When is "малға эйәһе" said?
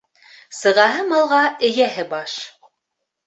1.11-2.05